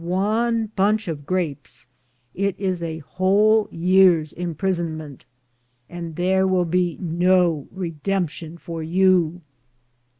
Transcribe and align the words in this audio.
one 0.03 0.65
bunche 0.75 1.07
of 1.07 1.27
grapes, 1.27 1.85
it 2.33 2.59
is 2.59 2.81
a 2.81 2.97
whole 2.97 3.69
yeares 3.71 4.33
impresonmente, 4.33 5.25
and 5.87 6.15
thare 6.15 6.47
wilbe 6.47 6.99
no 6.99 7.67
redemption 7.69 8.57
for 8.57 8.81
yon. 8.81 9.41